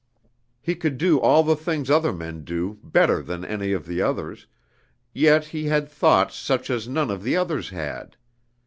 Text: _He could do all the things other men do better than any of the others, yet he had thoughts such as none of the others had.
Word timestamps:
_He 0.59 0.73
could 0.73 0.97
do 0.97 1.19
all 1.21 1.43
the 1.43 1.55
things 1.55 1.87
other 1.91 2.11
men 2.11 2.43
do 2.43 2.79
better 2.81 3.21
than 3.21 3.45
any 3.45 3.71
of 3.71 3.85
the 3.85 4.01
others, 4.01 4.47
yet 5.13 5.45
he 5.45 5.65
had 5.65 5.87
thoughts 5.87 6.35
such 6.35 6.71
as 6.71 6.87
none 6.87 7.11
of 7.11 7.21
the 7.21 7.37
others 7.37 7.69
had. 7.69 8.17